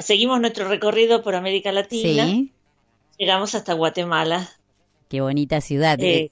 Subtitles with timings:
[0.00, 2.26] seguimos nuestro recorrido por América Latina.
[3.18, 4.48] Llegamos hasta Guatemala.
[5.08, 5.98] Qué bonita ciudad.
[6.00, 6.30] Eh,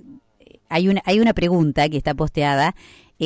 [0.69, 2.75] hay, una, hay una pregunta que está posteada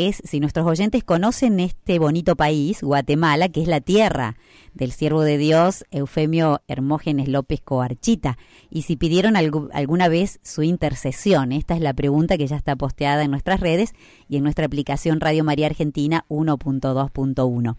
[0.06, 4.36] es si nuestros oyentes conocen este bonito país, Guatemala, que es la tierra
[4.74, 8.38] del siervo de Dios Eufemio Hermógenes López Coarchita,
[8.70, 11.52] y si pidieron alguna vez su intercesión.
[11.52, 13.94] Esta es la pregunta que ya está posteada en nuestras redes
[14.28, 17.76] y en nuestra aplicación Radio María Argentina 1.2.1.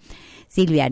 [0.47, 0.91] Silvia,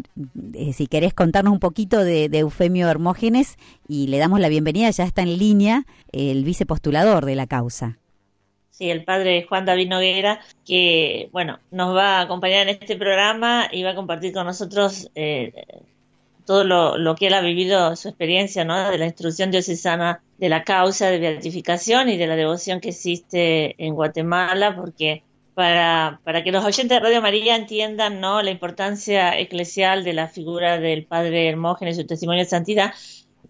[0.53, 4.89] eh, si querés contarnos un poquito de, de, Eufemio Hermógenes y le damos la bienvenida,
[4.91, 7.97] ya está en línea el vicepostulador de la causa.
[8.77, 13.67] Sí, el padre Juan David Noguera, que, bueno, nos va a acompañar en este programa
[13.71, 15.51] y va a compartir con nosotros eh,
[16.45, 18.65] todo lo, que él ha vivido, su experiencia.
[18.65, 23.73] De la instrucción diocesana de la causa de beatificación y de la devoción que existe
[23.83, 25.23] en Guatemala, porque
[25.55, 28.43] para, para que los oyentes de Radio María entiendan, ¿no?
[28.43, 32.93] La importancia eclesial de la figura del padre Hermógenes y su testimonio de santidad,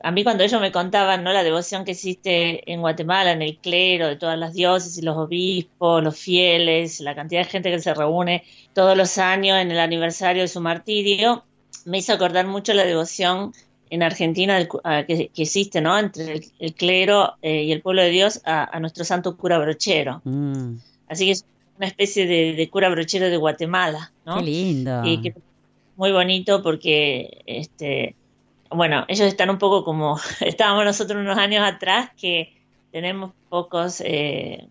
[0.02, 3.58] a mí cuando ellos me contaban no la devoción que existe en Guatemala, en el
[3.58, 7.94] clero, de todas las diócesis, los obispos, los fieles, la cantidad de gente que se
[7.94, 11.44] reúne todos los años en el aniversario de su martirio,
[11.86, 13.54] me hizo acordar mucho la devoción
[13.89, 14.67] en Argentina
[15.08, 15.98] que, existe, ¿no?
[15.98, 20.22] Entre el, clero eh, y el pueblo de Dios a, nuestro santo cura brochero.
[20.26, 20.76] Mm.
[21.08, 21.45] Así que es
[21.78, 24.38] una especie de, cura brochero de Guatemala, ¿no?
[24.38, 25.02] Qué lindo.
[25.06, 25.34] Y que
[25.95, 28.16] muy bonito porque este
[28.70, 32.54] bueno, ellos están un poco como estábamos nosotros unos años atrás, que
[32.92, 34.68] tenemos pocos eh,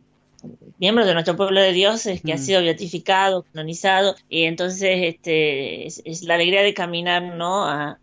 [0.78, 2.40] miembros de nuestro pueblo de dioses que ha mm.
[2.40, 7.96] sido beatificado, canonizado, y entonces este, es, la alegría de caminar ¿no?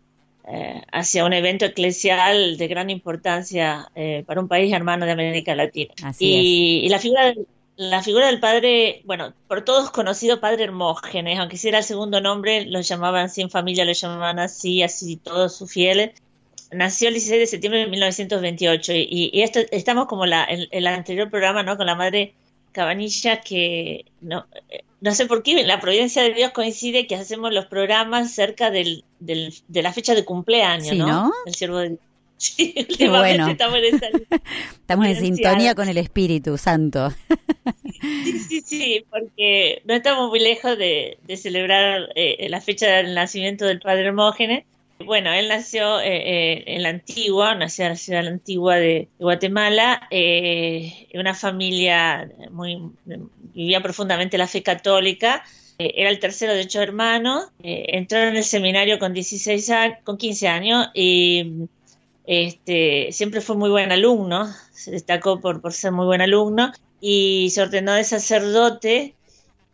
[0.46, 5.54] Eh, hacia un evento eclesial de gran importancia eh, para un país hermano de América
[5.54, 5.94] Latina.
[6.18, 11.38] y, y, la figura del, la figura del padre, bueno, por todos conocido padre Hermógenes,
[11.38, 15.16] aunque si era el segundo nombre, lo llamaban así en familia, lo llamaban así, así
[15.16, 16.12] todos sus fieles.
[16.70, 20.86] Nació el 16 de septiembre de 1928 y, y esto, estamos como la, en el
[20.86, 21.76] anterior programa, ¿no?
[21.76, 22.34] Con la madre
[22.72, 24.46] Cabanilla, que no,
[25.00, 29.04] no sé por qué, la providencia de Dios coincide que hacemos los programas cerca del,
[29.20, 31.06] del de la fecha de cumpleaños, ¿no?
[31.06, 31.32] ¿no?
[31.46, 31.98] El siervo de
[32.36, 32.74] Sí,
[33.08, 33.48] bueno.
[33.48, 34.00] estamos en,
[34.74, 37.12] estamos en sintonía con el Espíritu Santo.
[38.24, 43.64] Sí, sí, sí, porque no estamos muy lejos de, celebrar eh, la fecha del nacimiento
[43.66, 44.64] del padre Hermógenes.
[45.04, 50.06] Bueno, él nació eh, eh, en la antigua, nació en la ciudad antigua de, Guatemala,
[50.10, 52.90] en una familia muy
[53.54, 55.44] vivía profundamente la fe católica.
[55.78, 57.46] era el tercero de ocho hermanos.
[57.62, 61.66] entró en el seminario con 16 años, con 15 años y
[62.24, 67.50] este, siempre fue muy buen alumno, se destacó por, por ser muy buen alumno y
[67.50, 69.14] se ordenó de sacerdote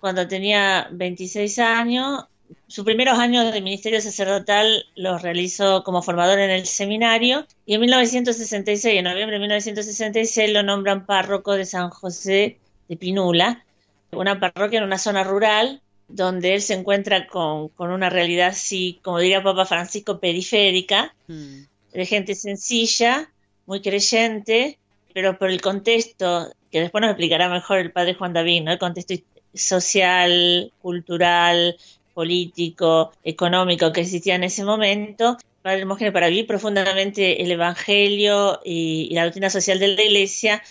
[0.00, 2.24] cuando tenía 26 años.
[2.66, 7.80] Sus primeros años de ministerio sacerdotal los realizó como formador en el seminario y en
[7.82, 13.64] 1966, en noviembre de 1966, lo nombran párroco de San José de Pinula,
[14.10, 18.98] una parroquia en una zona rural donde él se encuentra con, con una realidad así,
[19.04, 23.30] como diría Papa Francisco, periférica, mm de gente sencilla,
[23.66, 24.78] muy creyente,
[25.12, 28.72] pero por el contexto, que después nos explicará mejor el padre Juan David, ¿no?
[28.72, 29.14] el contexto
[29.54, 31.76] social, cultural,
[32.14, 39.12] político, económico que existía en ese momento, Padre Hermógenes, para vivir profundamente el Evangelio y,
[39.12, 40.62] la doctrina social de la Iglesia,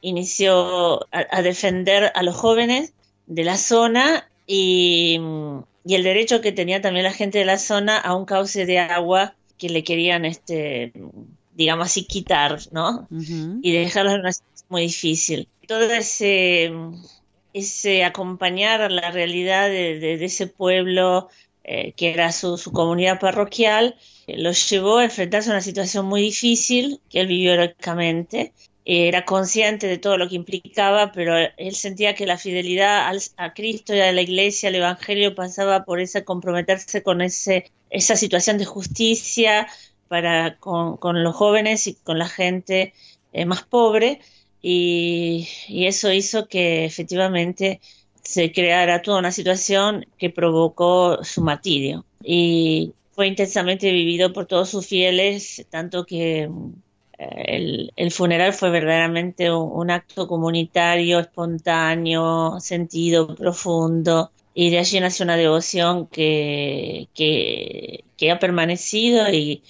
[0.00, 2.94] inició a, defender a los jóvenes
[3.26, 5.20] de la zona y,
[5.84, 8.78] y, el derecho que tenía también la gente de la zona a un cauce de
[8.78, 10.92] agua que le querían, este,
[11.54, 13.06] digamos así, quitar, ¿no?
[13.10, 15.48] Y dejarlo en una situación muy difícil.
[15.68, 16.72] Todo ese,
[17.52, 21.28] ese acompañar la realidad de, ese pueblo
[21.62, 26.22] eh, que era su, comunidad parroquial, eh, lo llevó a enfrentarse a una situación muy
[26.22, 28.54] difícil que él vivió heroicamente.
[28.84, 33.94] Era consciente de todo lo que implicaba, pero él sentía que la fidelidad a Cristo
[33.94, 38.64] y a la Iglesia, al Evangelio, pasaba por ese comprometerse con ese esa situación de
[38.64, 39.66] justicia
[40.08, 42.94] para con, los jóvenes y con la gente
[43.32, 44.20] eh, más pobre
[44.62, 47.80] y, eso hizo que efectivamente
[48.22, 52.04] se creara toda una situación que provocó su martirio.
[52.22, 56.50] Y fue intensamente vivido por todos sus fieles tanto que
[57.20, 65.24] eh, el, funeral fue verdaderamente un, acto comunitario, espontáneo, sentido, profundo, y de allí nació
[65.24, 69.62] una devoción que, que, ha permanecido y,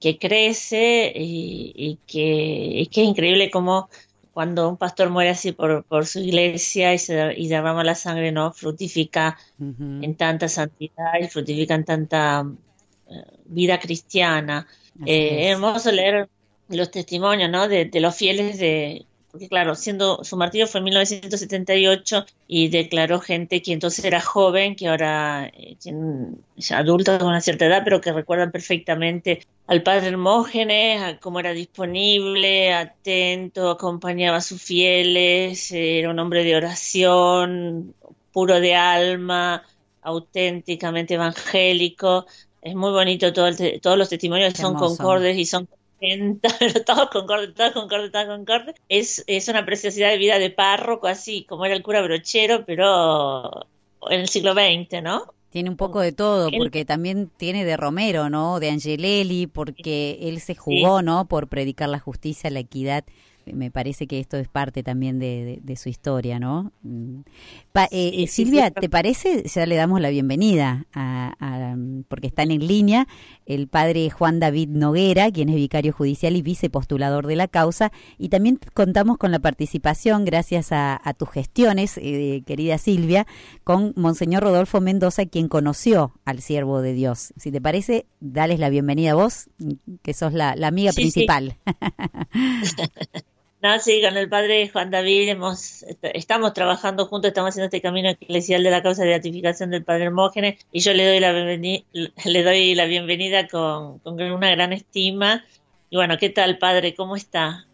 [0.00, 3.88] que crece y, que, es increíble como
[4.34, 8.32] cuando un pastor muere así por, por su iglesia y, se, y derrama la sangre,
[8.32, 8.52] ¿no?
[8.52, 12.46] Fructifica en tanta santidad y fructifica en tanta
[13.46, 14.66] vida cristiana.
[15.06, 16.28] Eh, hermoso leer
[16.76, 17.68] los testimonios ¿no?
[17.68, 23.62] de, los fieles de, porque claro, siendo su martirio fue en 1978 y declaró gente
[23.62, 25.76] que entonces era joven, que ahora eh,
[26.56, 31.40] ya adulta con una cierta edad, pero que recuerdan perfectamente al padre Hermógenes, a cómo
[31.40, 37.94] era disponible, atento, acompañaba a sus fieles, era un hombre de oración,
[38.32, 39.62] puro de alma,
[40.02, 42.26] auténticamente evangélico.
[42.60, 43.48] Es muy bonito todo
[43.80, 45.68] todos los testimonios son concordes y son
[46.86, 48.74] todos concordes, todos concordes, todos concordes.
[48.88, 53.66] Es, es una preciosidad de vida de párroco, así como era el cura brochero, pero
[54.10, 55.32] en el siglo XX, ¿no?
[55.50, 58.58] Tiene un poco de todo, porque también tiene de Romero, ¿no?
[58.58, 61.26] De Angelelli, porque él se jugó, ¿no?
[61.26, 63.04] Por predicar la justicia, la equidad
[63.46, 66.72] me parece que esto es parte también de, su historia, ¿no?
[66.82, 67.20] Mm.
[67.90, 69.44] Eh, Silvia, ¿te parece?
[69.44, 71.76] Ya le damos la bienvenida, a,
[72.08, 73.06] porque están en línea
[73.46, 78.28] el padre Juan David Noguera, quien es vicario judicial y vicepostulador de la causa, y
[78.28, 83.26] también contamos con la participación, gracias a, tus gestiones, eh, querida Silvia,
[83.64, 87.34] con Monseñor Rodolfo Mendoza, quien conoció al siervo de Dios.
[87.36, 89.50] Si te parece, dales la bienvenida a vos,
[90.02, 91.56] que sos la, amiga principal.
[93.80, 98.62] sí, con el padre Juan David hemos, estamos trabajando juntos, estamos haciendo este camino eclesial
[98.62, 101.84] de la causa de beatificación del padre Hermógenes y yo le doy la bienvenida,
[102.24, 105.44] le doy la bienvenida con, con una gran estima.
[105.90, 106.94] Y bueno, ¿qué tal, padre?
[106.94, 107.66] ¿Cómo está?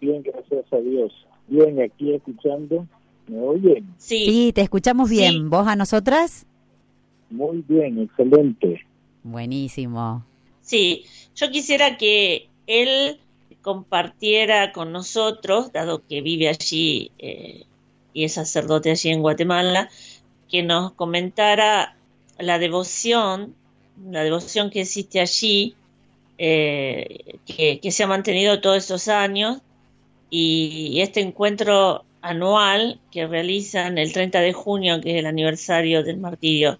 [0.00, 1.12] Bien, gracias a Dios.
[1.48, 2.86] Bien, aquí escuchando.
[3.26, 3.86] ¿Me oyen?
[3.98, 5.50] Sí, sí te escuchamos bien.
[5.50, 6.46] ¿Vos a nosotras?
[7.30, 8.82] Muy bien, excelente.
[9.22, 10.24] Buenísimo.
[10.62, 11.04] Sí,
[11.34, 13.18] yo quisiera que él
[13.68, 17.66] compartiera con nosotros, dado que vive allí eh,
[18.14, 19.90] y es sacerdote allí en Guatemala,
[20.48, 21.94] que nos comentara
[22.38, 23.54] la devoción,
[24.10, 25.76] la devoción que existe allí,
[26.38, 29.58] eh, que, se ha mantenido todos estos años,
[30.30, 36.16] y, este encuentro anual que realizan el 30 de junio, que es el aniversario del
[36.16, 36.78] martirio,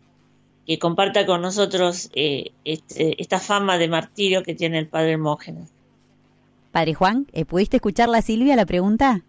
[0.66, 5.68] que comparta con nosotros eh, este, esta fama de martirio que tiene el padre Hermógenes.
[6.78, 9.22] Padre Juan, ¿eh, ¿pudiste escucharla Silvia la pregunta?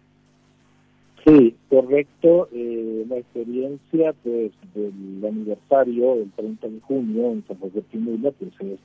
[1.24, 2.48] Sí, correcto.
[2.52, 8.52] Eh, la experiencia pues, del aniversario del 30 de junio en San José Pinula pues,
[8.60, 8.78] es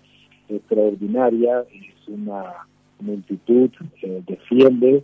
[0.50, 1.60] extraordinaria.
[1.60, 2.66] Es una
[3.02, 3.70] multitud
[4.02, 5.04] eh, de fieles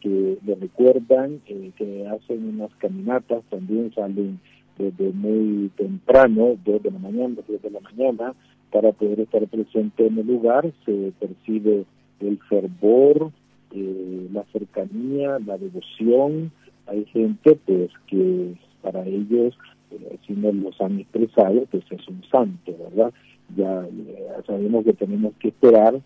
[0.00, 4.40] que le recuerdan, eh, que hacen unas caminatas, también salen
[4.78, 8.34] desde muy temprano, dos de la mañana, tres de la mañana,
[8.72, 10.72] para poder estar presente en el lugar.
[10.84, 11.84] Se percibe
[12.20, 13.30] el fervor,
[13.72, 16.52] eh, la cercanía, la devoción.
[16.86, 19.56] Hay gente pues que para ellos,
[19.90, 23.12] eh, si no los han expresado, pues es un santo, ¿verdad?
[23.56, 26.00] Ya eh, sabemos que tenemos que esperar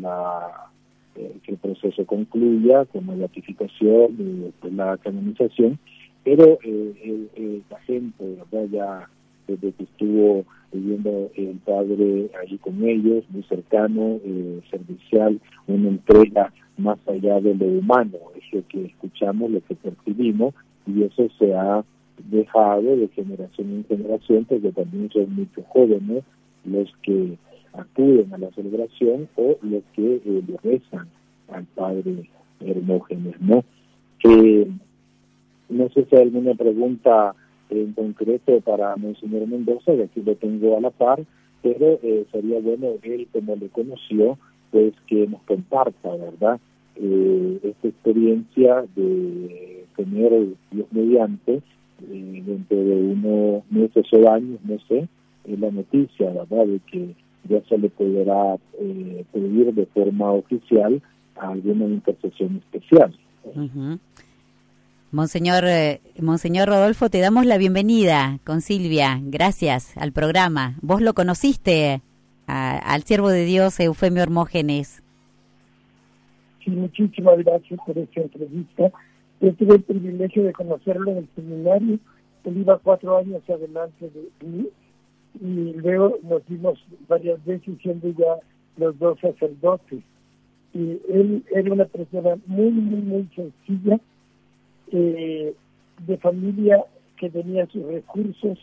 [0.00, 0.70] la,
[1.14, 5.78] que el proceso concluya con la ratificación y después la canonización,
[6.22, 8.68] pero la gente, ¿verdad?
[8.70, 9.08] Ya
[9.48, 16.52] desde que estuvo viviendo el padre allí con ellos, muy cercano, eh, servicial, una entrega
[16.76, 20.54] más allá de lo humano, es lo que escuchamos, lo que percibimos,
[20.86, 21.84] y eso se ha
[22.30, 26.24] dejado de generación en generación, porque también son muchos jóvenes
[26.64, 27.38] los que
[27.72, 31.08] acuden a la celebración o los que eh, le rezan
[31.48, 32.28] al padre
[32.60, 33.64] Hermógenes, ¿no?
[34.24, 34.68] Eh,
[35.68, 37.34] no sé si hay alguna pregunta
[37.70, 41.20] en concreto para Monseñor Mendoza, de aquí lo tengo a la par,
[41.62, 44.38] pero eh, sería bueno él, como le conoció,
[44.70, 46.60] pues que nos comparta, ¿verdad?
[46.96, 54.78] Eh, esta experiencia de tener Dios mediante eh, dentro de unos meses o años, no
[54.88, 55.08] sé,
[55.46, 57.14] la noticia, ¿verdad?, de que
[57.48, 58.58] ya se le podrá
[59.32, 61.00] pedir de forma oficial
[61.36, 63.14] alguna intercesión especial.
[65.10, 69.18] Monseñor, eh, Monseñor Rodolfo, te damos la bienvenida con Silvia.
[69.22, 70.76] Gracias al programa.
[70.82, 72.02] Vos lo conociste
[72.46, 75.02] al siervo de Dios, Eufemio Hermógenes.
[76.62, 78.90] Sí, muchísimas gracias por esta entrevista.
[79.40, 81.98] Yo tuve el privilegio de conocerlo en el seminario.
[82.44, 84.68] Él iba cuatro años adelante de mí
[85.40, 88.36] y luego nos vimos varias veces siendo ya
[88.76, 90.00] los dos sacerdotes.
[90.74, 93.98] Y él era una persona muy, muy, muy sencilla
[94.92, 95.54] eh,
[96.06, 96.84] de familia
[97.16, 98.58] que tenía sus recursos,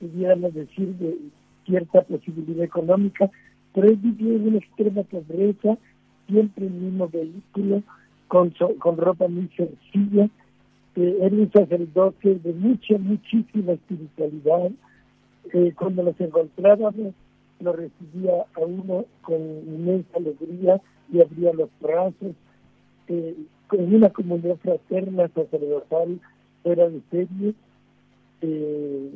[0.00, 1.16] pudiéramos decir, de
[1.66, 3.30] cierta posibilidad económica,
[3.74, 5.76] pero él vivió en una extrema pobreza,
[6.26, 7.82] siempre en el mismo vehículo,
[8.28, 10.28] con, con ropa muy sencilla.
[10.96, 14.70] Eh, era un sacerdote de mucha, muchísima espiritualidad.
[15.52, 17.14] Eh, cuando nos encontrábamos,
[17.60, 20.80] lo recibía a uno con inmensa alegría
[21.12, 22.34] y abría los brazos,
[23.08, 23.34] eh,
[23.68, 26.20] con una comunidad fraterna, sacerdotal,
[26.62, 27.54] fuera de serie.
[28.40, 29.10] Eh,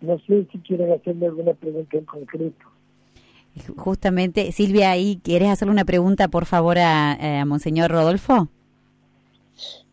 [0.00, 2.66] no sé si quieren hacerme alguna pregunta en concreto.
[3.76, 8.48] Justamente, Silvia, ahí quieres hacerle una pregunta, por favor, a, Monseñor Rodolfo.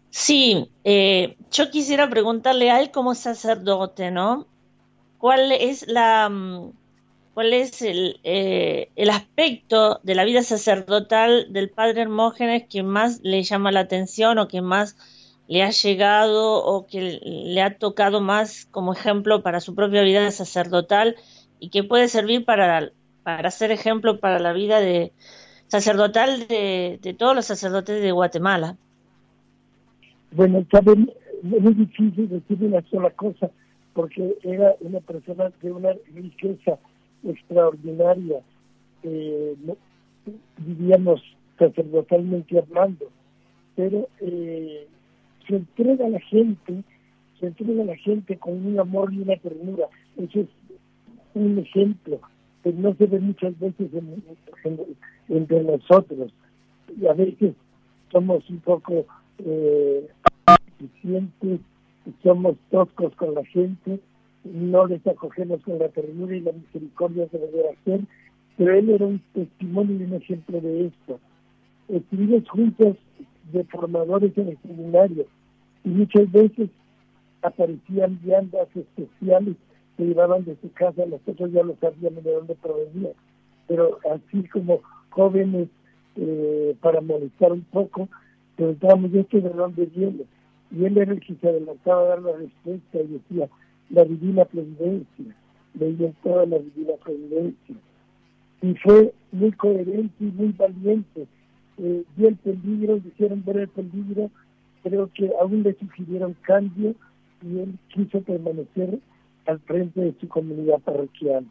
[0.10, 4.48] Sí, eh, yo quisiera preguntarle a él como sacerdote, ¿no?
[5.18, 6.72] ¿Cuál es la, mm,
[7.40, 13.22] cuál es el, eh, el aspecto de la vida sacerdotal del padre Hermógenes que más
[13.24, 14.98] le llama la atención o que más
[15.48, 20.30] le ha llegado o que le ha tocado más como ejemplo para su propia vida
[20.32, 21.16] sacerdotal
[21.62, 22.92] y que puede servir para,
[23.24, 25.14] para ser ejemplo para la vida de
[25.68, 28.76] sacerdotal de, de todos los sacerdotes de Guatemala.
[30.34, 31.10] Bueno, también
[31.42, 33.50] es muy difícil decir una sola cosa,
[33.94, 36.78] porque era una persona de una riqueza
[37.24, 38.42] extraordinaria,
[39.04, 39.56] eh,
[40.58, 41.22] diríamos
[41.58, 43.10] sacerdotalmente hablando,
[43.76, 44.88] pero eh,
[45.48, 46.84] se entrega a la gente,
[47.40, 49.88] se entrega a la gente con un amor y una ternura.
[50.18, 50.48] Ese es
[51.34, 52.20] un ejemplo
[52.64, 53.90] que no se ve muchas veces
[55.30, 56.32] entre nosotros.
[57.10, 57.54] A veces
[58.12, 59.06] somos un poco
[59.46, 60.08] eh,
[62.24, 64.00] somos toscos con la gente,
[64.44, 68.02] no les acogemos con la ternura y la misericordia que debe hacer,
[68.58, 71.20] pero él era un testimonio y un ejemplo de esto.
[71.88, 72.98] Estuvimos juntos
[73.52, 75.26] de formadores en el seminario,
[75.84, 76.70] y muchas veces
[77.42, 79.56] aparecían viandas especiales
[79.98, 83.10] que llevaban de su casa, nosotros ya lo sabíamos de dónde provenía,
[83.68, 85.68] pero así como jóvenes
[86.16, 88.08] eh, para molestar un poco,
[88.56, 90.26] preguntábamos esto de dónde viene,
[90.72, 93.50] y él era el que se adelantaba a dar la respuesta y decía,
[93.90, 95.36] la divina providencia,
[95.74, 97.76] leía toda la divina providencia,
[98.62, 101.28] y fue muy coherente y muy valiente,
[101.78, 104.30] eh, el peligro, hicieron ver el peligro,
[104.84, 106.94] creo que aún le sugirieron cambio
[107.42, 109.00] y él quiso permanecer
[109.46, 111.46] al frente de su comunidad parroquial.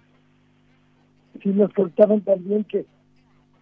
[1.42, 2.84] Si nos contaban también que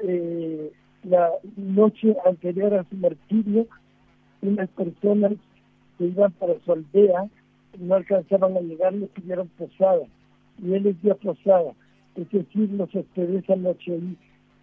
[0.00, 0.72] eh,
[1.04, 3.66] la noche anterior a su martirio,
[4.42, 5.32] unas personas
[5.98, 7.28] que iban para su aldea
[7.78, 10.02] no alcanzaban a llegar, le pidieron posada,
[10.62, 11.72] y él les dio posada,
[12.14, 14.16] es decir, los hospedó esa noche ahí,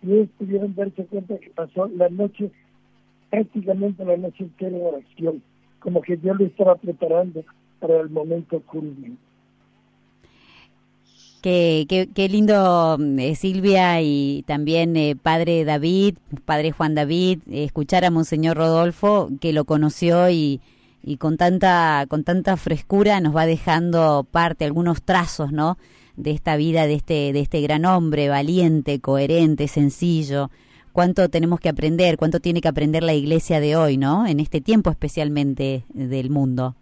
[0.03, 2.51] y ellos pudieron darse cuenta que pasó la noche
[3.29, 5.43] prácticamente la noche entera en oración,
[5.79, 7.43] como que Dios lo estaba preparando
[7.79, 9.17] para el momento culminante.
[11.41, 16.15] Qué, qué, lindo, eh, Silvia, y también eh, Padre David,
[16.45, 20.61] Padre Juan David, escuchar a Monseñor Rodolfo, que lo conoció y,
[21.03, 25.77] y con tanta, con tanta frescura nos va dejando parte, algunos trazos, ¿no?
[26.15, 30.49] De esta vida, de este, de este gran hombre, valiente, coherente, sencillo,
[30.93, 34.25] cuánto tenemos que aprender, cuánto tiene que aprender la iglesia de hoy, ¿no?
[34.25, 36.75] En este tiempo especialmente del mundo.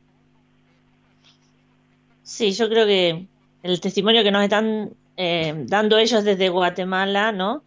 [2.21, 3.25] Sí, yo creo que
[3.63, 7.63] el testimonio que nos están eh, dando ellos desde Guatemala, ¿no?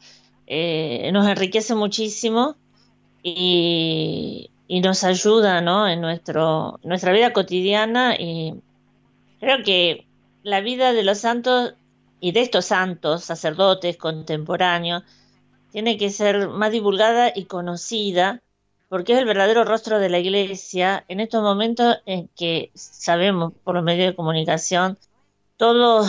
[0.46, 2.56] Eh, nos enriquece muchísimo
[3.22, 5.88] y, nos ayuda, ¿no?
[5.88, 8.60] En nuestro, nuestra vida cotidiana y
[9.40, 10.06] creo que
[10.42, 11.74] la vida de los santos
[12.20, 15.02] y de estos santos, sacerdotes contemporáneos,
[15.70, 18.40] tiene que ser más divulgada y conocida
[18.88, 23.74] porque es el verdadero rostro de la iglesia en estos momentos en que sabemos por
[23.74, 24.98] los medios de comunicación
[25.56, 26.06] todo,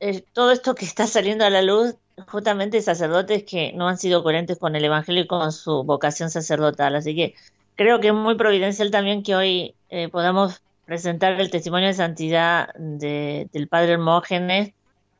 [0.00, 1.94] el, todo esto que está saliendo a la luz
[2.26, 6.96] justamente sacerdotes que no han sido coherentes con el Evangelio y con su vocación sacerdotal.
[6.96, 7.34] Así que
[7.76, 12.72] creo que es muy providencial también que hoy eh, podamos presentar el testimonio de santidad
[12.74, 14.72] del Padre Hermógenes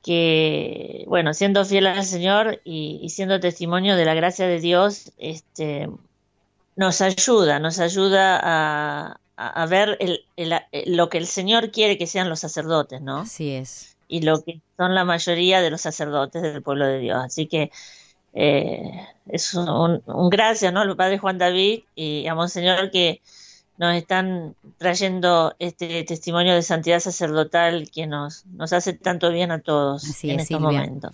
[0.02, 5.90] que, bueno, siendo fiel al Señor y, siendo testimonio de la gracia de Dios, este,
[6.76, 10.24] nos ayuda, nos ayuda a, a ver el,
[10.86, 13.18] lo que el Señor quiere que sean los sacerdotes, ¿no?
[13.18, 13.97] Así es.
[14.08, 17.18] Y lo que son la mayoría de los sacerdotes del pueblo de Dios.
[17.22, 17.70] Así que
[18.34, 20.80] eh, es un, un, gracias, ¿no?
[20.80, 23.20] Al Padre Juan David y a Monseñor que
[23.78, 29.60] nos están trayendo este testimonio de santidad sacerdotal que nos, nos hace tanto bien a
[29.60, 31.12] todos en estos momentos.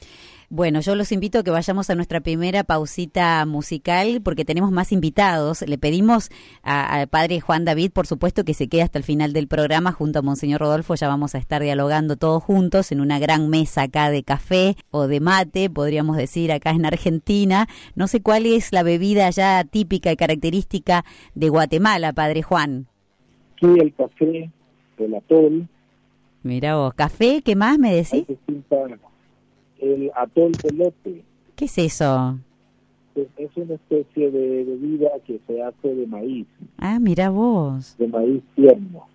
[0.56, 4.92] Bueno, yo los invito a que vayamos a nuestra primera pausita musical porque tenemos más
[4.92, 5.62] invitados.
[5.62, 6.30] Le pedimos
[6.62, 10.20] al padre Juan David, por supuesto, que se quede hasta el final del programa junto
[10.20, 10.94] a Monseñor Rodolfo.
[10.94, 15.08] Ya vamos a estar dialogando todos juntos en una gran mesa acá de café o
[15.08, 17.66] de mate, podríamos decir, acá en Argentina.
[17.96, 22.86] No sé cuál es la bebida ya típica y característica de Guatemala, padre Juan.
[23.58, 24.52] Sí, el café,
[24.98, 25.68] el atol.
[26.44, 27.42] Mira vos, ¿café?
[27.44, 28.24] ¿Qué más me decís?
[29.80, 31.22] El atol de lote.
[31.56, 32.38] ¿Qué es eso?
[33.14, 36.46] Es, una especie de bebida que se hace de maíz.
[36.78, 37.96] Ah, mira vos.
[37.98, 39.06] De maíz tierno.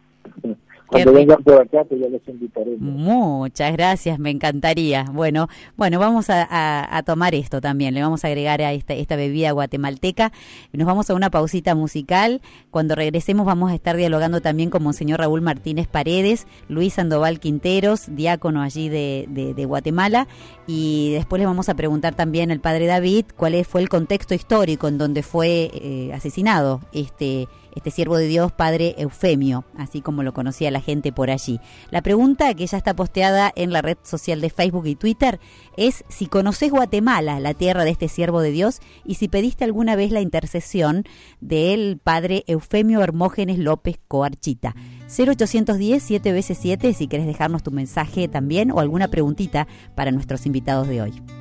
[0.89, 2.79] Cuando vengan por acá, pues ya les invitaremos.
[2.79, 5.05] Muchas gracias, me encantaría.
[5.13, 7.93] Bueno, bueno, vamos a, tomar esto también.
[7.93, 10.31] Le vamos a agregar a esta, esta bebida guatemalteca.
[10.73, 12.41] Nos vamos a una pausita musical.
[12.71, 18.07] Cuando regresemos vamos a estar dialogando también con Monseñor Raúl Martínez Paredes, Luis Sandoval Quinteros,
[18.15, 20.27] diácono allí de, de, Guatemala.
[20.65, 24.87] Y después le vamos a preguntar también al padre David cuál fue el contexto histórico
[24.87, 27.47] en donde fue eh, asesinado este
[27.79, 31.59] este siervo de Dios, padre Eufemio, así como lo conocía la gente por allí.
[31.91, 35.39] La pregunta que ya está posteada en la red social de Facebook y Twitter
[35.77, 39.95] es si conoces Guatemala, la tierra de este siervo de Dios, y si pediste alguna
[39.95, 41.05] vez la intercesión
[41.39, 44.75] del padre Eufemio Hermógenes López Coarchita.
[45.07, 50.45] 0810 7 veces 7 si quieres dejarnos tu mensaje también o alguna preguntita para nuestros
[50.45, 51.38] invitados de hoy.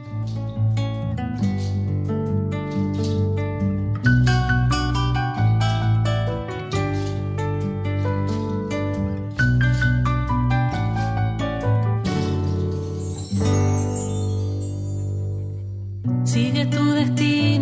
[16.28, 17.57] Sigue tu destino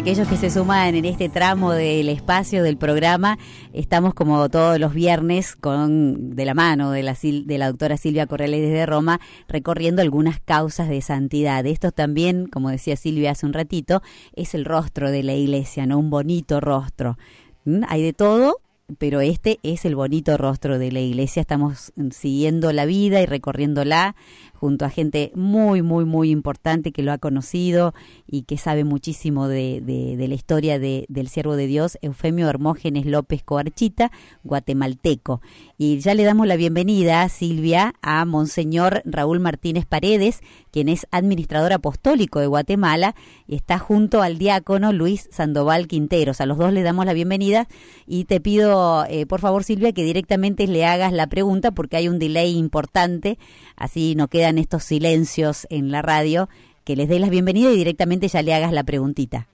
[0.00, 3.38] aquellos que se suman en este tramo del espacio del programa.
[3.74, 8.26] Estamos como todos los viernes con de la mano de la, de la doctora Silvia
[8.26, 11.66] Corrales desde Roma recorriendo algunas causas de santidad.
[11.66, 14.00] Esto también, como decía Silvia hace un ratito,
[14.32, 15.98] es el rostro de la iglesia, ¿no?
[15.98, 17.18] Un bonito rostro.
[17.66, 17.82] ¿Mm?
[17.86, 18.56] Hay de todo,
[18.96, 21.42] pero este es el bonito rostro de la iglesia.
[21.42, 24.16] Estamos siguiendo la vida y recorriéndola
[24.60, 27.94] junto a gente muy, muy, muy importante que lo ha conocido
[28.26, 33.06] y que sabe muchísimo de, de, la historia de, del siervo de Dios, Eufemio Hermógenes
[33.06, 34.12] López Coarchita,
[34.44, 35.40] guatemalteco.
[35.78, 41.72] Y ya le damos la bienvenida, Silvia, a Monseñor Raúl Martínez Paredes, quien es administrador
[41.72, 43.14] apostólico de Guatemala
[43.48, 46.42] y está junto al diácono Luis Sandoval Quinteros.
[46.42, 47.66] A los dos le damos la bienvenida
[48.06, 52.08] y te pido, eh, por favor, Silvia, que directamente le hagas la pregunta porque hay
[52.08, 53.38] un delay importante,
[53.74, 56.48] así no estos silencios en la radio,
[56.84, 59.46] que les dé la bienvenida y directamente ya le hagas la preguntita.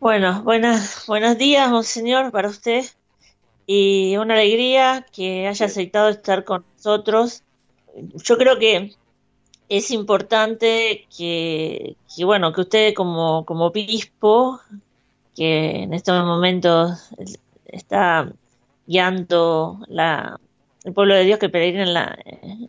[0.00, 2.84] Bueno, buenas, buenos días, monseñor, para usted.
[3.66, 7.42] Y una alegría que haya aceptado estar con nosotros.
[8.24, 8.94] Yo creo que
[9.68, 14.60] es importante que, bueno, que usted como, como obispo,
[15.34, 17.10] que en estos momentos
[17.66, 18.32] está
[18.86, 20.38] guiando la,
[20.84, 22.18] el pueblo de Dios que peregrina en la,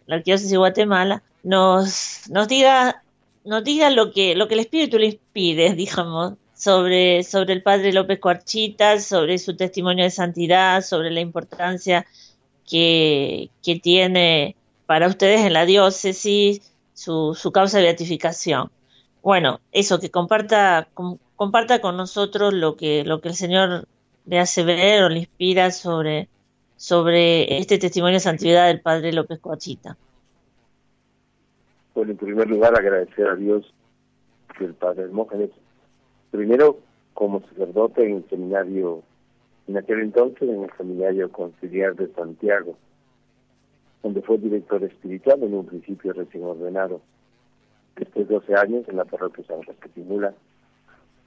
[0.05, 3.03] la arquidiócesis de Guatemala, nos, nos diga,
[3.43, 7.93] nos diga lo que, lo que el Espíritu le inspire, digamos, sobre, sobre el padre
[7.93, 12.05] López Cuarchita, sobre su testimonio de santidad, sobre la importancia
[12.67, 16.61] que, que tiene para ustedes en la diócesis,
[16.93, 18.71] su, su causa de beatificación.
[19.21, 20.87] Bueno, eso, que comparta,
[21.35, 23.87] comparta con nosotros lo que, lo que el Señor
[24.25, 26.29] le hace ver o le inspira sobre,
[26.85, 29.97] sobre este testimonio de santidad del Padre López Coachita.
[31.95, 33.73] Bueno, en primer lugar, agradecer a Dios
[34.55, 35.49] que el Padre Hermógenes,
[36.29, 36.77] primero
[37.15, 39.01] como sacerdote en el seminario,
[39.67, 42.77] en aquel entonces en el seminario conciliar de Santiago,
[44.03, 47.01] donde fue director espiritual en un principio recién ordenado.
[47.95, 50.35] Después de 12 años en la parroquia San Rafael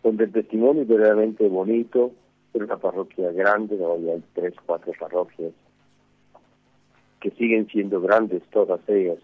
[0.04, 2.12] donde el testimonio es verdaderamente bonito,
[2.54, 5.52] es una parroquia grande, hoy hay tres, cuatro parroquias
[7.20, 9.18] que siguen siendo grandes todas ellas.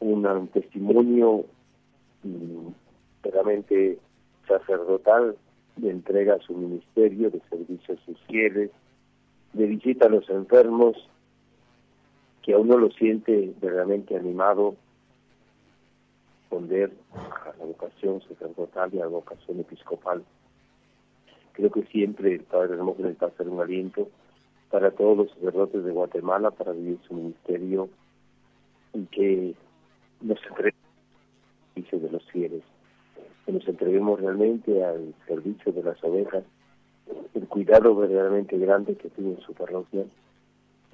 [0.00, 1.44] Un, testimonio
[2.22, 2.68] mm,
[3.22, 3.98] verdaderamente
[4.46, 5.36] sacerdotal
[5.76, 8.70] de entrega a su ministerio, de servicio a sus fieles,
[9.52, 10.96] de visita a los enfermos,
[12.42, 14.76] que a uno lo siente verdaderamente animado
[16.48, 20.24] responder a la vocación sacerdotal y a la vocación episcopal.
[21.58, 24.08] Creo que siempre el Padre Hermógenes va a ser un aliento
[24.70, 27.88] para todos los sacerdotes de Guatemala para vivir su ministerio
[28.94, 29.54] y que
[30.20, 30.78] nos entreguemos
[31.74, 32.62] de los fieles,
[33.44, 36.44] que nos entreguemos realmente al servicio de las ovejas,
[37.34, 40.04] el cuidado verdaderamente grande que tiene su parroquia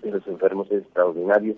[0.00, 1.57] de los enfermos es extraordinario.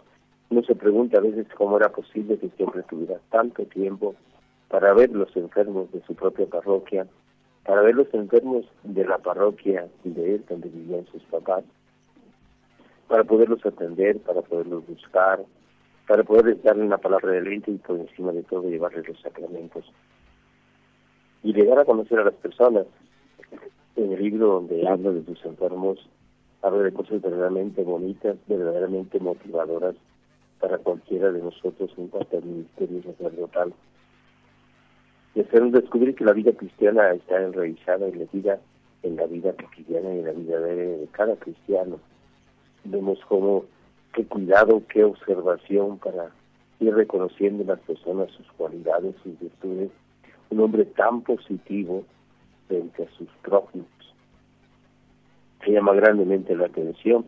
[0.51, 4.17] Uno se pregunta a veces cómo era posible que siempre tuviera tanto tiempo
[4.67, 7.07] para ver los enfermos de su propia parroquia,
[7.67, 11.65] para ver los enfermos de la parroquia de él, donde vivían sus papás,
[13.09, 15.45] para poderlos atender, para poderlos buscar,
[16.07, 19.85] para poder darle una palabra de aliento y por encima de todo llevarles los sacramentos.
[21.43, 22.87] Y llegar a conocer a las personas.
[23.97, 25.99] En el libro donde habla de sus enfermos,
[26.63, 29.95] habla de cosas verdaderamente bonitas, verdaderamente motivadoras
[30.61, 33.73] para cualquiera de nosotros en cuanto al ministerio sacerdotal.
[35.37, 38.59] Y hacernos descubrir que la vida cristiana está enraizada y metida
[39.03, 42.01] en la vida cotidiana y en la vida de, cada cristiano.
[42.85, 43.67] Vemos cómo,
[44.15, 46.31] qué cuidado, qué observación para
[46.81, 49.91] ir reconociendo en las personas sus cualidades, sus virtudes.
[50.49, 52.05] Un hombre tan positivo
[52.67, 53.87] frente a sus prójimos
[55.61, 57.27] que llama grandemente la atención.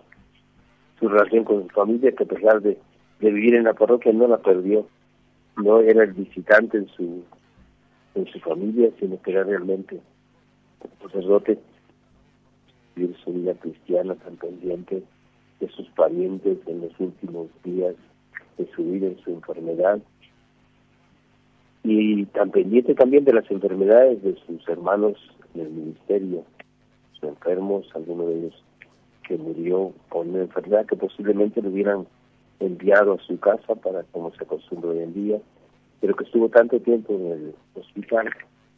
[0.99, 2.79] Su relación con su familia, que a pesar de,
[3.21, 4.87] vivir en la parroquia, no la perdió.
[5.57, 7.25] No era el visitante en su
[8.19, 10.01] en su familia, sino que era realmente
[10.83, 11.59] un sacerdote
[12.95, 15.03] vivir su vida cristiana tan pendiente
[15.61, 17.95] de sus parientes en los últimos días
[18.57, 20.01] de su vida, en su enfermedad,
[21.85, 25.17] y tan pendiente también de las enfermedades de sus hermanos
[25.55, 26.45] en el ministerio,
[27.23, 28.65] enfermos, alguno de ellos
[29.27, 32.07] que murió con una enfermedad que posiblemente lo hubieran
[32.61, 35.39] enviado a su casa para como se acostumbra hoy en día,
[36.01, 38.31] pero que estuvo tanto tiempo en el hospital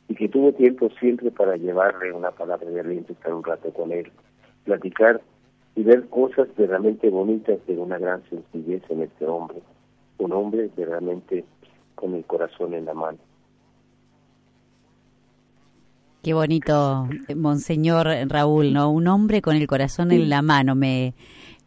[0.09, 3.93] y que tuvo tiempo siempre para llevarle una palabra de aliento, estar un rato con
[3.93, 4.11] él,
[4.65, 5.21] platicar
[5.77, 9.63] y ver cosas verdaderamente bonitas de una gran sencillez en este hombre,
[10.19, 11.45] un hombre verdaderamente
[11.95, 13.19] con el corazón en la mano.
[16.23, 18.91] Qué bonito, Monseñor Raúl, ¿no?
[18.91, 21.15] Un hombre con el corazón en la mano, me,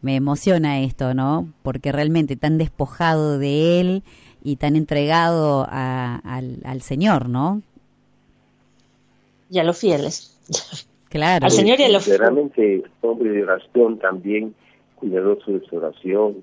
[0.00, 1.48] me emociona esto, ¿no?
[1.62, 4.02] Porque realmente tan despojado de él
[4.44, 7.62] y tan entregado al, al Señor, ¿no?
[9.50, 10.38] Y a los fieles.
[11.08, 11.46] Claro.
[11.46, 12.20] Al Señor y a los fieles.
[12.20, 14.54] Realmente, hombre de oración también,
[14.96, 16.42] cuidadoso de su oración,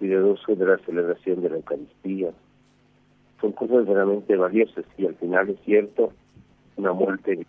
[0.00, 2.30] cuidadoso de la celebración de la Eucaristía.
[3.40, 6.12] Son cosas realmente valiosas y al final es cierto,
[6.76, 7.46] una muerte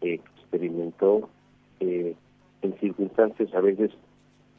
[0.00, 1.28] que experimentó
[1.80, 2.14] eh,
[2.62, 3.90] en circunstancias a veces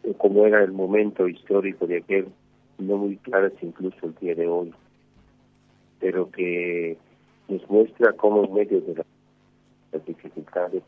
[0.04, 2.28] eh, como era el momento histórico de aquel,
[2.78, 4.74] no muy claras incluso el día de hoy,
[6.00, 6.98] pero que
[7.48, 9.04] nos muestra cómo en medio de
[9.92, 10.84] las dificultades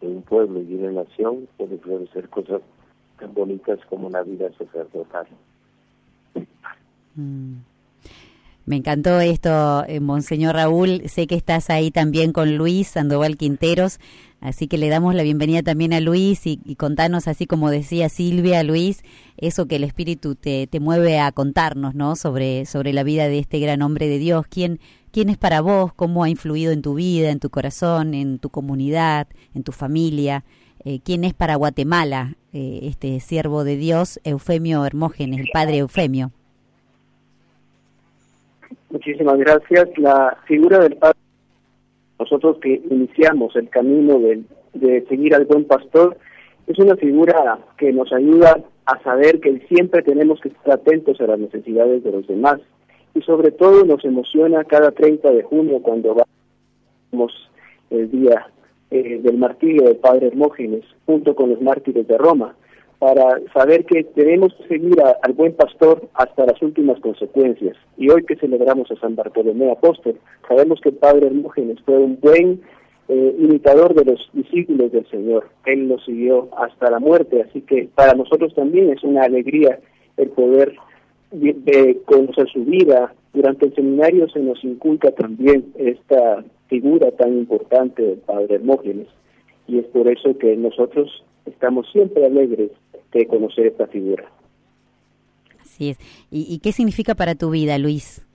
[0.00, 2.62] de un pueblo y de una nación puede florecer cosas
[3.18, 5.26] tan bonitas como la vida sacerdotal.
[8.66, 11.02] Me encantó esto, eh, Monseñor Raúl.
[11.06, 13.98] Sé que estás ahí también con Luis Sandoval Quinteros,
[14.40, 18.08] así que le damos la bienvenida también a Luis y, y contanos, así como decía
[18.08, 19.02] Silvia, Luis,
[19.36, 22.16] eso que el Espíritu te, te mueve a contarnos, ¿no?
[22.16, 24.46] Sobre, sobre la vida de este gran hombre de Dios.
[24.48, 25.92] ¿Quién, ¿Quién es para vos?
[25.92, 30.42] ¿Cómo ha influido en tu vida, en tu corazón, en tu comunidad, en tu familia?
[30.86, 36.32] Eh, ¿Quién es para Guatemala eh, este siervo de Dios, Eufemio Hermógenes, el padre Eufemio?
[38.94, 39.88] Muchísimas gracias.
[39.98, 41.18] La figura del Padre,
[42.16, 46.16] nosotros que iniciamos el camino de, de seguir al buen pastor,
[46.68, 51.26] es una figura que nos ayuda a saber que siempre tenemos que estar atentos a
[51.26, 52.60] las necesidades de los demás
[53.16, 56.14] y sobre todo nos emociona cada 30 de junio cuando
[57.10, 57.32] vamos
[57.90, 58.46] el día
[58.92, 62.54] eh, del martirio del Padre Hermógenes junto con los mártires de Roma
[63.04, 67.76] para saber que tenemos que seguir al buen pastor hasta las últimas consecuencias.
[67.98, 72.18] Y hoy que celebramos a San Bartolomé Apóstol, sabemos que el Padre Hermógenes fue un
[72.18, 72.62] buen
[73.08, 75.50] eh, imitador de los discípulos del Señor.
[75.66, 79.78] Él los siguió hasta la muerte, así que para nosotros también es una alegría
[80.16, 80.74] el poder
[81.30, 83.12] de, de conocer su vida.
[83.34, 89.08] Durante el seminario se nos inculca también esta figura tan importante del Padre Hermógenes
[89.68, 92.70] y es por eso que nosotros estamos siempre alegres
[93.12, 94.24] de conocer esta figura.
[95.60, 95.98] Así es.
[96.30, 98.26] ¿Y, y qué significa para tu vida, Luis?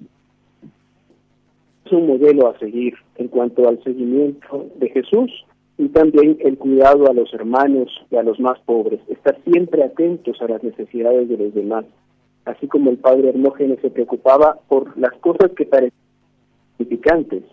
[1.86, 5.32] Es un modelo a seguir en cuanto al seguimiento de Jesús
[5.80, 10.42] y también el cuidado a los hermanos y a los más pobres, estar siempre atentos
[10.42, 11.86] a las necesidades de los demás,
[12.44, 15.94] así como el padre Hermógenes se preocupaba por las cosas que parecían
[16.78, 17.44] significantes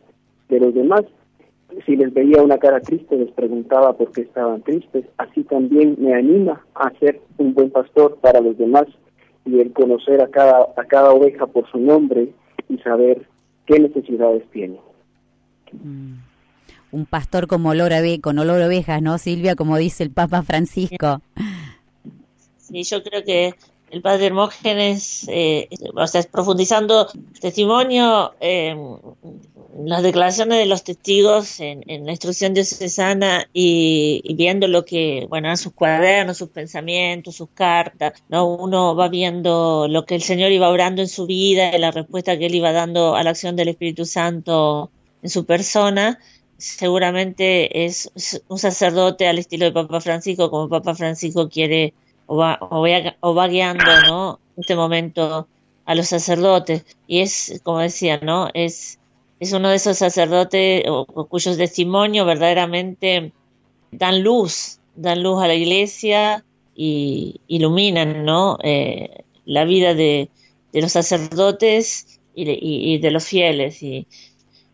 [0.48, 1.02] de los demás.
[1.84, 5.04] Si les veía una cara triste, les preguntaba por qué estaban tristes.
[5.18, 8.86] Así también me anima a ser un buen pastor para los demás
[9.44, 12.32] y el conocer a cada, a cada oveja por su nombre
[12.68, 13.26] y saber
[13.66, 14.80] qué necesidades tiene.
[15.72, 16.14] Mm.
[16.92, 19.56] Un pastor como olor a con olor a ovejas, ¿no, Silvia?
[19.56, 21.20] Como dice el Papa Francisco.
[22.58, 23.54] Sí, yo creo que
[23.90, 27.06] el padre Hermógenes, eh, o sea, profundizando
[27.40, 28.74] testimonio, eh,
[29.84, 35.72] las declaraciones de los testigos en, la instrucción diocesana y, viendo lo que, bueno, sus
[35.72, 38.46] cuadernos, sus pensamientos, sus cartas, ¿no?
[38.46, 42.38] Uno va viendo lo que el Señor iba obrando en su vida y la respuesta
[42.38, 44.90] que él iba dando a la acción del Espíritu Santo
[45.22, 46.18] en su persona.
[46.56, 48.10] Seguramente es
[48.48, 51.92] un sacerdote al estilo de Papa Francisco, como Papa Francisco quiere
[52.26, 54.40] o va, o va guiando, ¿no?
[54.56, 55.48] En este momento
[55.84, 56.84] a los sacerdotes.
[57.06, 58.48] Y es, como decía, ¿no?
[58.54, 58.98] Es,
[59.40, 63.32] es uno de esos sacerdotes o, o cuyos testimonios verdaderamente
[63.90, 66.44] dan luz, dan luz a la iglesia
[66.74, 68.58] y iluminan, ¿no?
[68.62, 70.30] Eh, la vida de,
[70.72, 73.82] de los sacerdotes y de, y- y de los fieles.
[73.82, 74.08] Y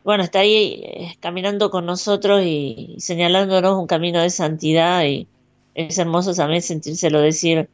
[0.04, 5.28] bueno, está ahí eh, caminando con nosotros y, señalándonos un camino de santidad y
[5.74, 7.70] es hermoso también sentírselo decir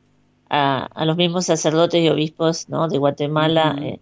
[0.50, 2.88] a, a los mismos sacerdotes y obispos ¿no?
[2.88, 4.00] de Guatemala eh,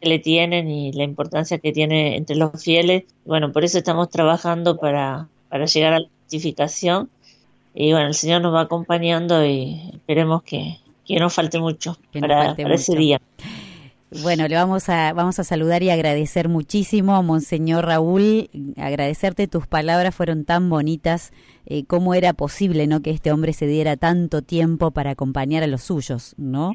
[0.00, 3.04] que le tienen y la importancia que tiene entre los fieles.
[3.24, 7.10] Bueno, por eso estamos trabajando para, para llegar a la santificación.
[7.74, 12.20] Y bueno, el Señor nos va acompañando y esperemos que, que no falte mucho Que
[12.20, 13.00] no para, falte para ese mucho.
[13.00, 13.20] día.
[14.08, 20.14] Bueno, le vamos a, vamos a saludar y agradecer muchísimo, Monseñor Raúl, agradecerte tus palabras,
[20.14, 21.32] fueron tan bonitas,
[21.66, 25.66] eh, cómo era posible, ¿no?, que este hombre se diera tanto tiempo para acompañar a
[25.66, 26.74] los suyos, ¿no?,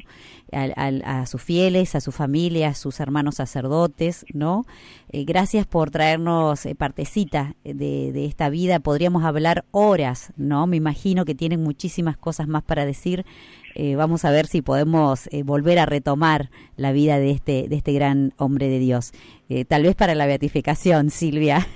[0.52, 4.66] a, sus fieles, a su familia, a sus hermanos sacerdotes, ¿no?
[5.08, 10.66] Eh, gracias por traernos eh, partecita de, de esta vida, podríamos hablar horas, ¿no?
[10.66, 13.24] Me imagino que tienen muchísimas cosas más para decir,
[13.74, 17.76] eh, vamos a ver si podemos eh, volver a retomar la vida de este, de
[17.76, 19.12] este gran hombre de Dios.
[19.48, 21.66] Eh, tal vez para la beatificación, Silvia.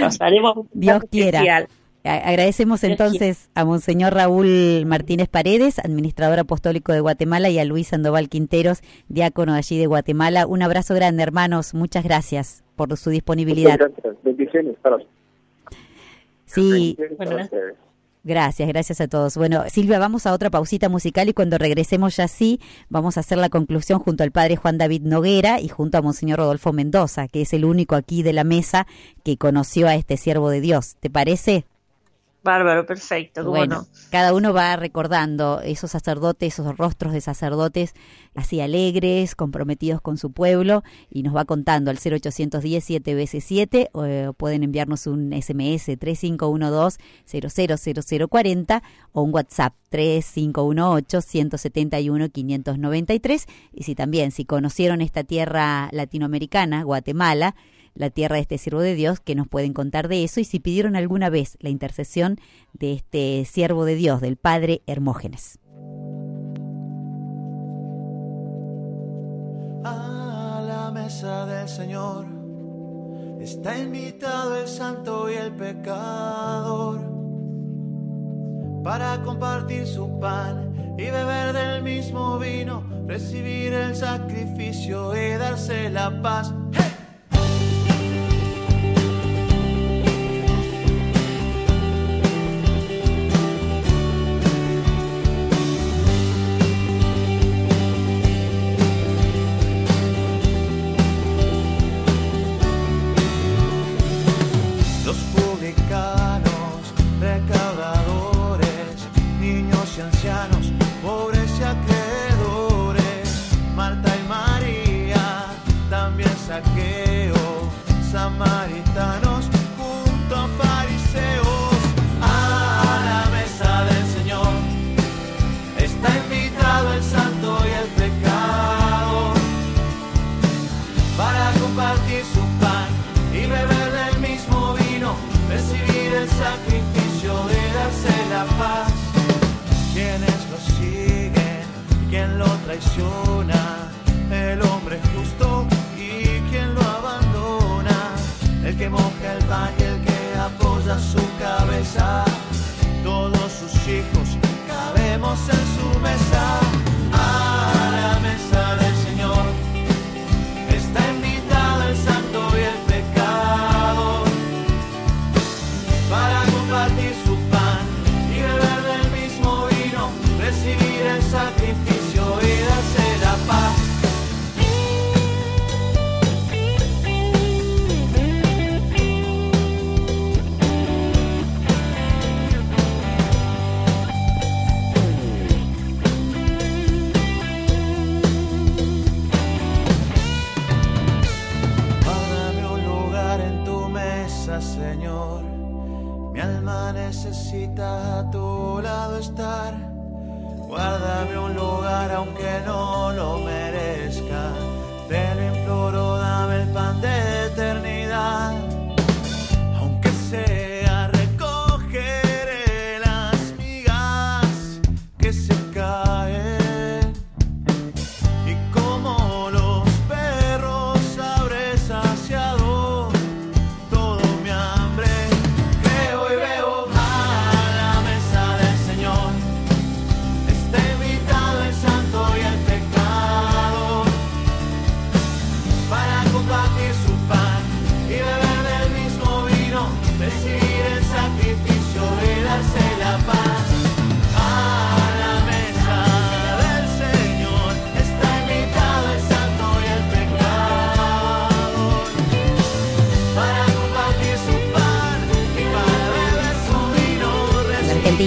[0.00, 1.38] Nos haremos un Dios quiera.
[1.38, 1.68] especial.
[2.06, 8.28] Agradecemos entonces a Monseñor Raúl Martínez Paredes, administrador apostólico de Guatemala, y a Luis Sandoval
[8.28, 10.46] Quinteros, diácono de allí de Guatemala.
[10.46, 11.72] Un abrazo grande, hermanos.
[11.72, 13.78] Muchas gracias por su disponibilidad.
[13.78, 14.22] Muchas gracias.
[14.22, 14.98] Bendiciones para
[16.44, 17.83] Sí, bendiciones para.
[18.24, 19.36] Gracias, gracias a todos.
[19.36, 22.58] Bueno, Silvia, vamos a otra pausita musical y cuando regresemos ya sí,
[22.88, 26.38] vamos a hacer la conclusión junto al padre Juan David Noguera y junto a Monseñor
[26.38, 28.86] Rodolfo Mendoza, que es el único aquí de la mesa
[29.24, 30.96] que conoció a este siervo de Dios.
[31.00, 31.66] ¿Te parece?
[32.44, 33.42] Bárbaro, perfecto.
[33.42, 37.94] Bueno, cada uno va recordando esos sacerdotes, esos rostros de sacerdotes
[38.34, 43.88] así alegres, comprometidos con su pueblo y nos va contando al 0810 7 veces 7
[43.92, 53.94] o pueden enviarnos un SMS 3512 000040 o un WhatsApp 3518 171 593 y si
[53.94, 57.54] también si conocieron esta tierra latinoamericana, Guatemala,
[57.94, 60.60] la tierra de este siervo de Dios, que nos pueden contar de eso y si
[60.60, 62.38] pidieron alguna vez la intercesión
[62.72, 65.58] de este siervo de Dios, del Padre Hermógenes.
[69.84, 72.26] A la mesa del Señor
[73.40, 77.00] está invitado el santo y el pecador
[78.82, 86.22] para compartir su pan y beber del mismo vino, recibir el sacrificio y darse la
[86.22, 86.52] paz.
[86.72, 86.93] el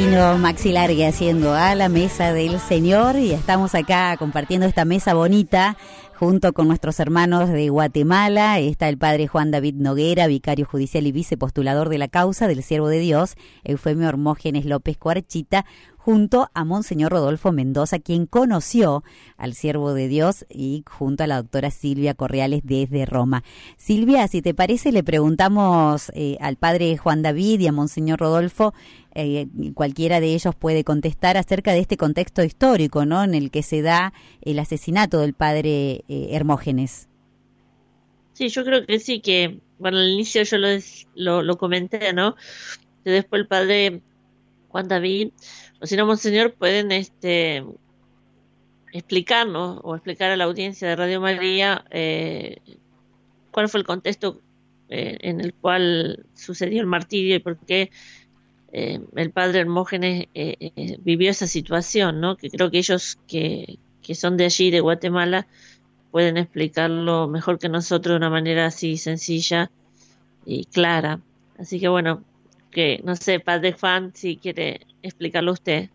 [0.08, 5.76] Maxi Largue haciendo a la mesa del Señor y estamos acá compartiendo esta mesa bonita
[6.18, 8.58] junto con nuestros hermanos de Guatemala.
[8.60, 12.88] Está el padre Juan David Noguera, vicario judicial y vicepostulador de la causa del siervo
[12.88, 15.66] de Dios, Eufemio Hermógenes López Cuarchita,
[15.98, 19.04] junto a Monseñor Rodolfo Mendoza, quien conoció
[19.36, 23.44] al siervo de Dios, y junto a la doctora Silvia Correales desde Roma.
[23.76, 28.74] Silvia, si te parece, le preguntamos eh, al padre Juan David y a Monseñor Rodolfo,
[29.18, 33.24] eh, cualquiera de ellos puede contestar acerca de este contexto histórico, ¿no?
[33.24, 37.10] En el que se da el asesinato del padre eh, Hermógenes.
[38.34, 40.58] Sí, yo creo que sí, que, bueno, al inicio yo
[41.16, 42.36] lo, lo, comenté, ¿no?
[43.04, 44.02] Que después el padre
[44.70, 45.30] Juan David
[45.80, 47.64] o si no, Monseñor, pueden este,
[48.92, 52.58] explicarnos o explicar a la audiencia de Radio María eh,
[53.52, 54.42] cuál fue el contexto
[54.90, 57.92] eh, en el cual sucedió el martirio y por qué
[58.72, 62.36] eh, el padre Hermógenes eh, eh, vivió esa situación, ¿no?
[62.36, 65.48] Que creo que ellos que, que son de allí, de Guatemala,
[66.12, 69.70] pueden explicarlo mejor que nosotros de una manera así sencilla
[70.46, 71.20] y clara.
[71.58, 72.24] Así que bueno,
[72.72, 75.90] que no sé, padre Juan, si quiere explicarlo usted.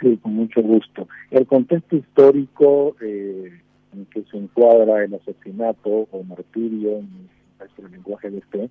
[0.00, 1.08] Sí, con mucho gusto.
[1.30, 3.60] El contexto histórico eh,
[3.92, 7.28] en que se encuadra el asesinato o martirio, en
[7.58, 8.70] nuestro lenguaje de este,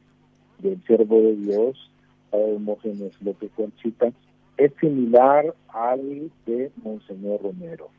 [0.60, 1.91] del siervo de Dios,
[2.30, 4.12] Padre Hermógenes López Conchita,
[4.58, 7.89] es similar al de Monseñor Romero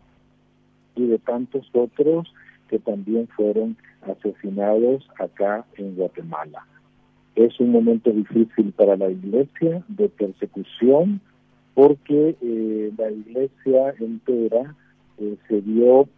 [0.95, 2.33] y de tantos otros
[2.69, 6.67] que también fueron asesinados acá en Guatemala.
[7.35, 11.21] Es un momento difícil para la iglesia de persecución
[11.75, 14.75] porque eh, la iglesia entera
[15.19, 16.09] eh, se vio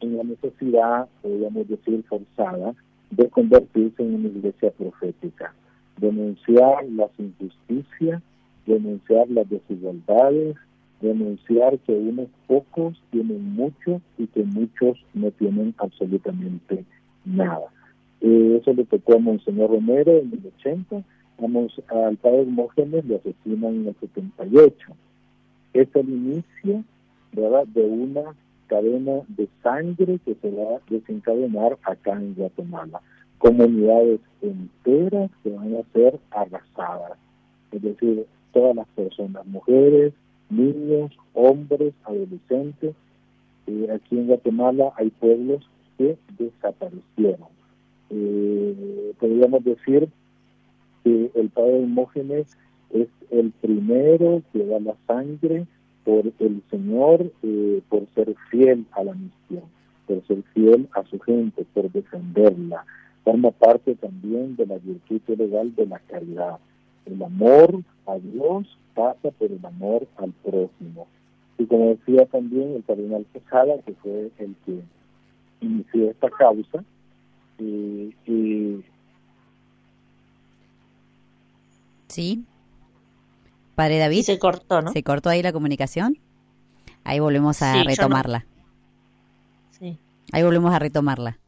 [0.00, 2.74] en la necesidad, podríamos decir forzada,
[3.12, 5.54] de convertirse en una iglesia profética,
[5.98, 8.22] denunciar las injusticias,
[8.66, 10.56] denunciar las desigualdades,
[11.00, 16.84] denunciar que unos pocos tienen mucho y que muchos no tienen absolutamente
[17.24, 17.66] nada.
[18.22, 21.02] Eh, eso le tocó a Monseñor Romero en el 80,
[21.38, 24.76] Vamos, al padre Hermógenes lo asesinan en el 78.
[25.72, 26.84] Es el inicio
[27.32, 27.66] ¿verdad?
[27.66, 28.34] de una
[28.72, 33.02] cadena de sangre que se va a desencadenar acá en Guatemala.
[33.36, 37.18] Comunidades enteras que van a ser arrasadas.
[37.70, 40.14] Es decir, todas las personas, mujeres,
[40.48, 42.94] niños, hombres, adolescentes.
[43.66, 45.68] Eh, aquí en Guatemala hay pueblos
[45.98, 47.48] que desaparecieron.
[48.08, 50.08] Eh, podríamos decir
[51.04, 52.56] que el padre Hermógenes
[52.90, 55.66] es el primero que da la sangre
[56.04, 59.64] por el Señor, eh, por ser fiel a la misión,
[60.06, 62.84] por ser fiel a su gente, por defenderla.
[63.24, 66.58] Forma parte también de la virtud legal de la caridad.
[67.06, 71.06] El amor a Dios pasa por el amor al prójimo.
[71.58, 74.80] Y como decía también el cardenal Quesada, que fue el que
[75.60, 76.84] inició esta causa,
[77.58, 78.84] eh, y
[82.12, 82.44] Sí.
[83.74, 84.18] Padre David.
[84.18, 84.92] Y se cortó, ¿no?
[84.92, 86.18] ¿Se cortó ahí la comunicación?
[87.04, 88.46] Ahí volvemos a Sí, yo no- retomarla.
[89.78, 89.98] Sí.
[90.32, 91.38] Ahí volvemos a retomarla.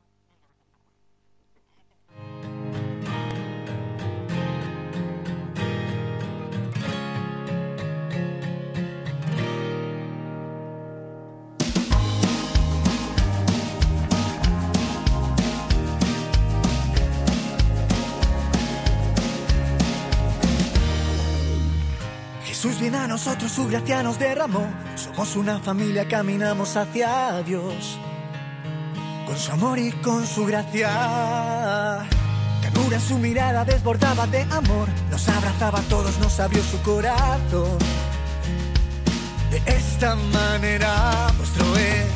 [22.95, 24.66] A nosotros, su gracia nos derramó.
[24.95, 27.99] Somos una familia, caminamos hacia Dios.
[29.26, 32.07] Con su amor y con su gracia.
[32.62, 34.88] Ternura su mirada desbordaba de amor.
[35.11, 37.78] Nos abrazaba a todos, nos abrió su corazón.
[39.51, 42.14] De esta manera, nuestro es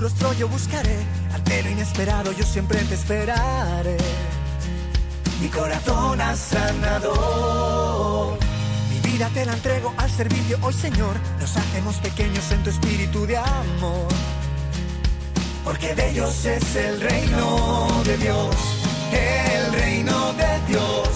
[0.00, 0.96] rostro yo buscaré.
[1.34, 3.96] Altero inesperado yo siempre te esperaré.
[5.40, 8.38] Mi corazón has sanado.
[8.90, 11.14] Mi vida te la entrego al servicio hoy, Señor.
[11.38, 14.08] Nos hacemos pequeños en tu espíritu de amor.
[15.64, 18.56] Porque de ellos es el reino de Dios.
[19.12, 21.09] El reino de Dios.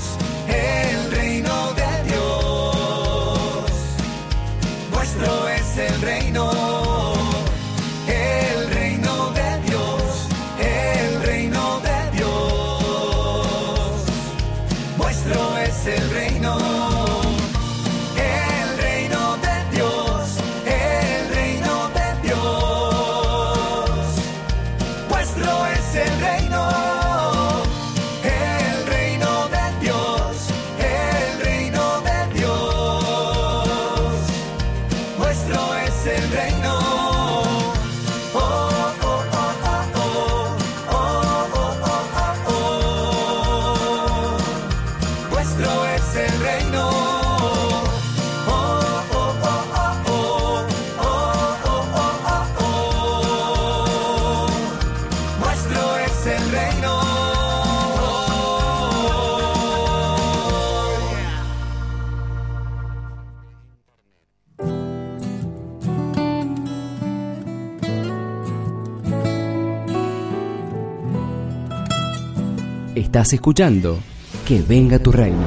[73.15, 74.01] Estás escuchando
[74.45, 75.47] Que venga tu reino.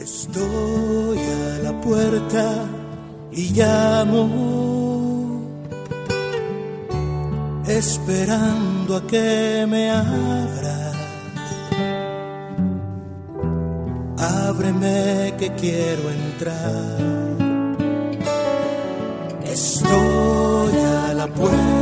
[0.00, 2.64] Estoy a la puerta
[3.30, 5.42] y llamo,
[7.68, 10.96] esperando a que me abras.
[14.16, 16.96] Ábreme que quiero entrar.
[19.44, 21.81] Estoy a la puerta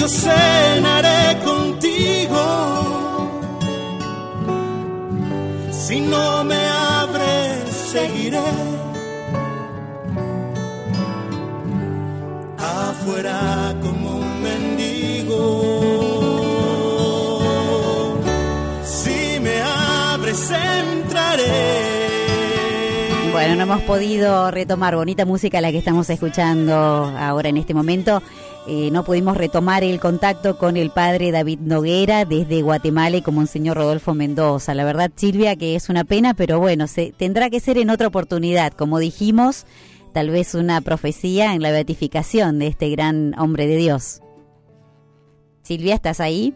[0.00, 2.40] Yo cenaré contigo.
[5.70, 8.38] Si no me abres, seguiré.
[12.56, 15.40] Afuera como un mendigo.
[18.84, 21.90] Si me abres, entraré.
[23.32, 28.22] Bueno, no hemos podido retomar bonita música la que estamos escuchando ahora en este momento.
[28.66, 33.46] Eh, no pudimos retomar el contacto con el padre David Noguera desde Guatemala y como
[33.46, 34.74] señor Rodolfo Mendoza.
[34.74, 38.08] La verdad, Silvia, que es una pena, pero bueno, se, tendrá que ser en otra
[38.08, 38.72] oportunidad.
[38.74, 39.64] Como dijimos,
[40.12, 44.20] tal vez una profecía en la beatificación de este gran hombre de Dios.
[45.62, 46.54] Silvia, ¿estás ahí?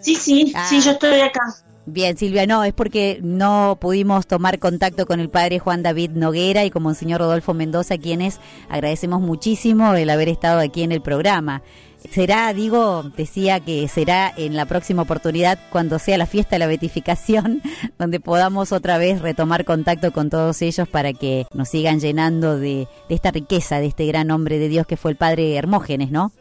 [0.00, 0.66] Sí, sí, Ah.
[0.68, 1.40] sí, yo estoy acá.
[1.88, 6.64] Bien, Silvia, no, es porque no pudimos tomar contacto con el padre Juan David Noguera
[6.64, 11.62] y con Monseñor Rodolfo Mendoza, quienes agradecemos muchísimo el haber estado aquí en el programa.
[12.10, 16.66] Será, digo, decía que será en la próxima oportunidad cuando sea la fiesta de la
[16.66, 17.62] beatificación,
[18.00, 22.88] donde podamos otra vez retomar contacto con todos ellos para que nos sigan llenando de,
[23.08, 26.32] de esta riqueza, de este gran hombre de Dios que fue el padre Hermógenes, ¿no?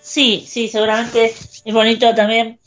[0.00, 2.58] Sí, sí, seguramente es bonito también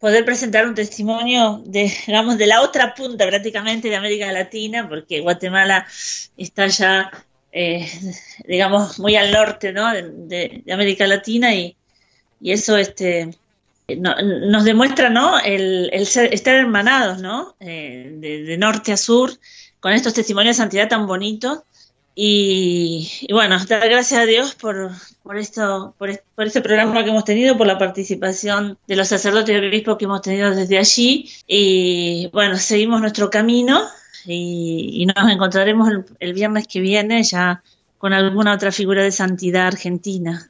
[0.00, 5.20] poder presentar un testimonio de, digamos, de la otra punta prácticamente de América Latina, porque
[5.20, 5.86] Guatemala
[6.36, 7.10] está ya,
[7.52, 7.86] eh,
[8.46, 9.92] digamos, muy al norte, ¿no?
[9.92, 11.76] de, América Latina y,
[12.40, 13.30] y eso, este,
[13.98, 15.38] no- nos demuestra, ¿no?
[15.40, 17.56] El, ser, estar hermanados, ¿no?
[17.60, 19.32] Eh, de norte a sur,
[19.80, 21.60] con estos testimonios de santidad tan bonitos.
[22.14, 24.90] Y, y bueno, dar gracias a Dios por,
[25.22, 29.54] por esto, por, por este programa que hemos tenido, por la participación de los sacerdotes
[29.54, 31.30] y obispos que hemos tenido desde allí.
[31.46, 33.80] Y bueno, seguimos nuestro camino
[34.26, 37.62] y, y nos encontraremos el, el viernes que viene ya
[37.98, 40.48] con alguna otra figura de santidad argentina.